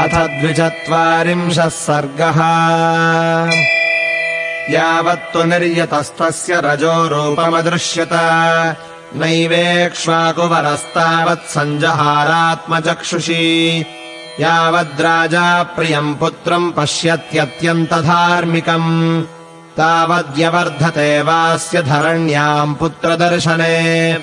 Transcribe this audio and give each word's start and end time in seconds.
अथ 0.00 0.06
द्विचत्वारिंशः 0.06 1.68
सर्गः। 1.68 2.40
यावत्तु 4.74 5.44
निर्यतस्तस्य 5.44 6.62
रजो 6.64 7.08
रूपमदृश्यत। 7.08 8.08
नैवेक्ष्वाकुवरस्तावत् 9.16 11.50
सञ्जहारात्मचक्षुषी। 11.50 13.86
यावद्राजा 14.40 15.62
प्रियम् 15.62 16.16
पुत्रम् 16.16 16.72
पश्यत्यत्यन्तधार्मिकम्। 16.72 19.24
तावद्यवर्धते 19.76 21.22
वास्य 21.22 21.82
धरण्याम् 21.82 22.74
पुत्रदर्शने। 22.74 24.18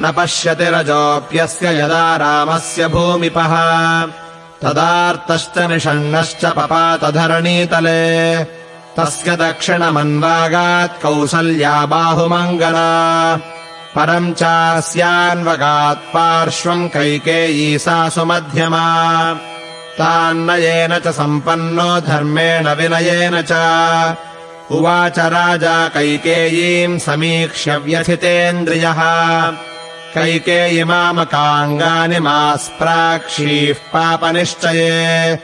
न 0.00 0.12
पश्यति 0.12 0.64
रजोऽप्यस्य 0.64 1.80
यदा 1.80 2.16
रामस्य 2.16 2.88
भूमिपः 2.88 4.06
तदार्तश्च 4.64 5.56
निषण्णश्च 5.70 6.44
पपातधरणीतले। 6.56 8.02
तस्य 8.96 9.30
दक्षिणमन्वागात् 9.36 11.00
कौसल्या 11.02 11.74
बाहुमङ्गना 11.92 12.90
परम् 13.94 14.32
चास्यान्वगात् 14.40 16.06
पार्श्वम् 16.14 16.88
कैकेयी 16.94 17.78
सा 17.84 17.96
सुमध्यमा 18.14 18.86
तान्नयेन 19.98 20.92
च 21.04 21.14
सम्पन्नो 21.18 21.90
धर्मेण 22.08 22.68
विनयेन 22.78 23.36
च। 23.50 23.52
उवाच 24.76 25.18
राजा 25.36 25.76
कैकेयीम् 25.94 26.98
समीक्ष्य 27.06 27.76
व्यथितेन्द्रियः 27.84 29.00
कैकेयिमामकाङ्गानि 30.14 32.18
मास्प्राक्षीः 32.18 33.74
पापनिश्चये। 33.74 35.38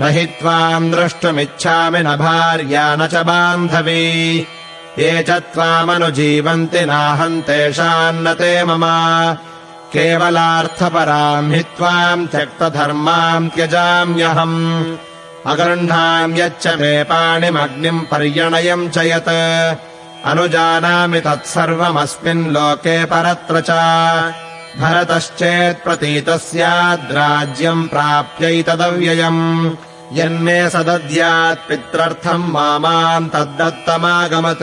हि 0.00 0.26
त्वाम् 0.26 0.92
द्रष्टुमिच्छामि 0.92 1.98
न 1.98 2.16
भार्या 2.16 2.96
न 2.96 3.06
च 3.06 3.14
बान्धवी। 3.14 4.46
ये 4.98 5.22
च 5.22 5.30
त्वामनुजीवन्ति 5.30 6.86
नाहम् 6.86 7.42
तेषान्न 7.42 8.34
ते 8.34 8.64
मम। 8.64 8.84
केवलार्थपराम् 9.92 11.52
हि 11.52 11.62
त्वाम् 11.62 12.26
त्यक्तधर्माम् 12.26 13.50
त्यजाम्यहम्। 13.50 14.96
अगृह्णाम् 15.46 16.38
यच्च 16.38 16.66
मे 16.66 17.04
पाणिमग्निम् 17.04 18.00
पर्यणयम् 18.00 18.90
च 18.90 18.98
यत् 18.98 19.93
अनुजानामि 20.24 21.20
तत्सर्वमस्मिन् 21.20 22.52
लोके 22.52 23.04
परत्र 23.04 23.60
च। 23.60 23.70
भरतश्चेत्प्रतीतः 24.80 26.36
स्याद्राज्यम् 26.36 27.88
प्राप्यैतदव्ययम्। 27.88 29.70
यन्मे 30.12 30.70
सदद्यात् 30.70 31.68
पित्रर्थम् 31.68 32.52
मामाम् 32.52 33.28
तद्दत्तमागमत्। 33.28 34.62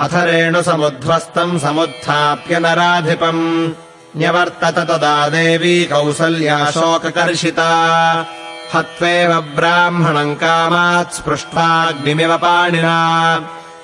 अथ 0.00 0.10
रेणुसमुध्वस्तम् 0.14 1.58
समुत्थाप्य 1.58 2.58
नराधिपम्। 2.58 3.70
न्यवर्तत 4.16 4.78
तदा 4.78 5.28
देवी 5.28 5.84
कौसल्याशोककर्षिता। 5.84 7.70
हत्वेव 8.74 9.40
ब्राह्मणम् 9.40 10.36
कामात् 10.36 11.14
स्पृष्ट्वाग्निमिव 11.14 12.36
पाणिना 12.36 13.38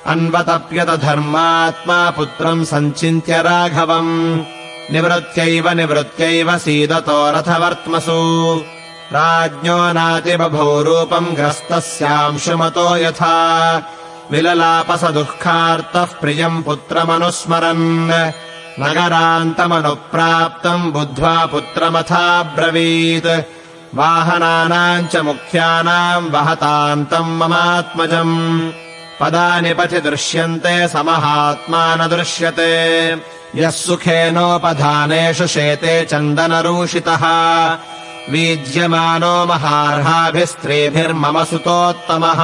अन्वतप्यत 0.08 0.90
धर्मात्मा 0.90 2.10
पुत्रम् 2.10 2.64
सञ्चिन्त्य 2.64 3.42
राघवम्। 3.42 4.40
निवृत्त्यैव 4.92 5.68
निवृत्त्यैव 5.68 6.58
सीदतो 6.58 7.30
रथवर्त्मसु। 7.30 8.60
राज्ञो 9.12 9.92
नातिबभूरूपम् 9.92 11.36
ग्रस्तस्यांशुमतो 11.36 12.96
यथा। 12.96 13.82
विललापस 14.30 15.04
दुःखार्तः 15.04 16.04
प्रियम् 16.04 16.62
पुत्रमनुस्मरन्। 16.62 18.32
नगरान्तमनुप्राप्तम् 18.80 20.92
बुद्ध्वा 20.92 21.46
पुत्रमथाब्रवीत्। 21.46 23.40
वाहनानाम् 23.94 25.08
च 25.08 25.16
मुख्यानाम् 25.16 26.30
वहतान्तम् 26.30 27.38
ममात्मजम् 27.38 28.72
पदानि 29.20 29.74
पथि 29.74 30.00
दृश्यन्ते 30.00 30.88
समहात्मा 30.88 31.96
न 31.96 32.08
दृश्यते। 32.08 32.72
यः 33.56 33.70
सुखेनोपधानेषु 33.70 35.46
शेते 35.46 36.04
चन्दनरूषितः। 36.04 37.24
वीज्यमानो 38.30 39.46
महार्हाभिः 39.46 40.44
स्त्रीभिर्मम 40.44 41.44
सुतोत्तमः 41.44 42.40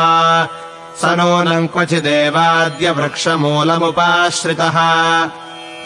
स 1.00 1.04
नूनम् 1.04 1.68
क्वचिदेवाद्य 1.68 2.90
वृक्षमूलमुपाश्रितः 2.90 4.76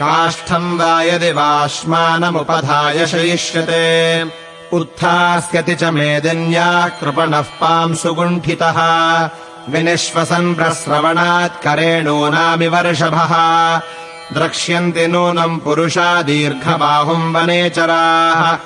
काष्ठम् 0.00 0.78
वा 0.78 1.02
यदि 1.02 1.30
वाश्मानमुपधाय 1.32 3.06
शयिष्यते। 3.06 3.86
उत्थास्यति 4.72 5.74
च 5.74 5.84
मेदिन्याः 5.84 6.88
कृपणः 6.88 7.48
पांसु 7.60 8.14
गुण्ठितः 8.14 8.78
विनिश्वसन् 9.70 10.54
प्रश्रवणात् 10.54 11.62
करेणूनामिवर्षभः 11.62 13.34
द्रक्ष्यन्ति 14.34 15.06
नूनम् 15.06 15.58
पुरुषा 15.58 16.22
दीर्घबाहुम् 16.22 17.34
वनेचराः। 17.34 18.58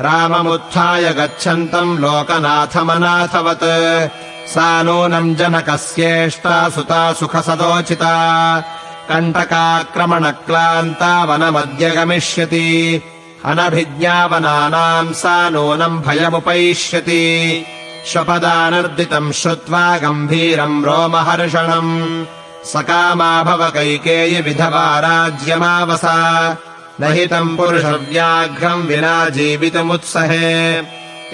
राममुत्थाय 0.00 1.02
गच्छन्तम् 1.02 1.98
लोकनाथमनाथवत्। 1.98 4.10
सा 4.48 4.82
नूनम् 4.82 5.36
जनकस्येष्टा 5.36 6.68
सुता 6.68 7.12
सुखसदोचिता। 7.12 8.64
कण्टकाक्रमणक्लान्ता 9.08 11.24
वनमद्य 11.24 11.90
गमिष्यति 11.90 13.02
अनभिज्ञावनानाम् 13.44 15.12
सा 15.12 15.50
नूनम् 15.50 16.02
भयमुपैष्यति 16.02 17.64
स्वपदानर्दितम् 18.06 19.32
श्रुत्वा 19.32 19.98
गम्भीरम् 19.98 20.84
रोमहर्षणम्। 20.84 22.24
सकामा 22.64 23.42
भव 23.42 23.70
कैकेयि 23.70 24.40
विधवा 24.40 25.00
राज्यमावसा। 25.00 26.56
न 27.00 27.04
हि 27.04 27.26
तम् 27.26 27.56
पुरुषव्याघ्रम् 27.56 28.86
विना 28.86 29.28
जीवितुमुत्सहे। 29.28 30.82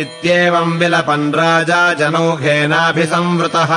इत्येवम् 0.03 0.79
विलपन् 0.79 1.33
राजा 1.33 1.95
जनौघेनाभिसंवृतः। 1.95 3.73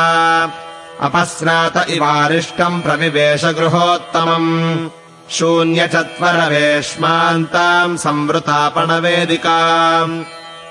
अपस्नात 1.02 1.90
इवारिष्टम् 1.90 2.82
प्रविवेश 2.82 3.46
गृहोत्तमम् 3.46 4.90
शून्यचत्वरवेश्मान्ताम् 5.32 7.98
संवृतापणवेदिकाम् 7.98 10.24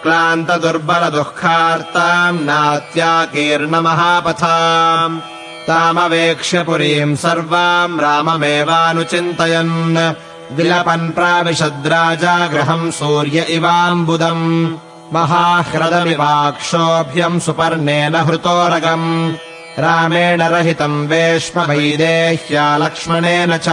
क्लान्तदुर्बलदुःखार्ताम् 0.02 2.44
नात्याकीर्णमहापथाम् 2.44 5.20
तामवेक्ष्य 5.68 6.64
पुरीम् 6.64 7.16
सर्वाम् 7.16 8.00
राममेवानुचिन्तयन्। 8.00 10.12
विलपन् 10.52 11.10
प्राविशद्राजा 11.10 12.46
गृहम् 12.46 12.90
सूर्य 12.90 13.40
इवाम्बुदम्। 13.40 14.76
महाह्रदमिवाक्षोभ्यम् 15.12 17.40
सुपर्णेन 17.40 18.16
हृतोरगम्। 18.16 19.32
रामेण 19.78 20.42
रहितम् 20.42 21.08
वेश्म 21.08 21.60
वैदेह्या 21.60 22.76
लक्ष्मणेन 22.76 23.56
च। 23.56 23.68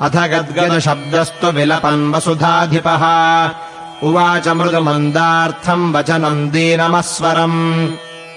अथ 0.00 0.10
गद्गदशब्दस्तु 0.10 1.46
विलपन् 1.46 2.12
वसुधाधिपः 2.12 3.04
उवाच 4.02 4.48
मृदुमन्दार्थम् 4.48 5.94
वचनम् 5.94 6.50
दीनमस्वरम्। 6.50 7.88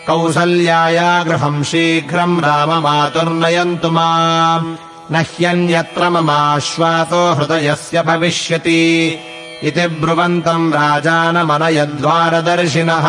कौसल्याया 0.08 1.24
गृहम् 1.24 1.64
शीघ्रम् 1.64 2.42
राममातुर्नयन्तु 2.42 3.92
माम्। 3.92 4.76
न 5.12 5.16
ह्यन्यत्र 5.16 6.10
ममाश्वासो 6.10 7.34
हृदयस्य 7.34 8.02
भविष्यति। 8.02 9.20
इति 9.64 9.88
ब्रुवन्तम् 9.88 10.74
राजानमनयद्वारदर्शिनः। 10.74 13.08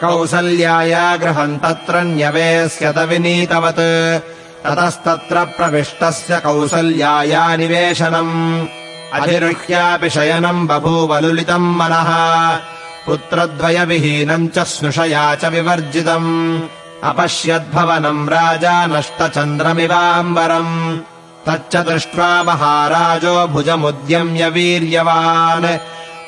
कौसल्याया 0.00 1.16
गृहम् 1.16 1.58
तत्र 1.58 1.96
न्यवेस्यत 1.96 2.98
विनीतवत्। 2.98 4.22
ततस्तत्र 4.64 5.44
प्रविष्टस्य 5.44 6.36
कौसल्याया 6.36 7.56
निवेशनम् 7.56 8.66
अधिरुह्यापि 9.14 10.10
शयनम् 10.10 10.68
बभूवलुलितम् 10.68 11.76
मनः। 11.76 12.58
पुत्रद्वयविहीनम् 13.06 14.48
च 14.48 14.58
स्नुषया 14.58 15.34
च 15.34 15.44
विवर्जितम्। 15.44 16.60
अपश्यद्भवनम् 17.04 18.28
राजा 18.28 18.86
नष्टचन्द्रमिवाम्बरम्। 18.86 20.98
तच्च 21.46 21.76
दृष्ट्वा 21.76 22.42
महाराजो 22.42 23.46
भुजमुद्यम्य 23.46 24.48
वीर्यवान्। 24.48 25.78